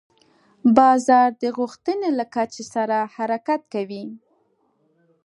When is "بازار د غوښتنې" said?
0.77-2.09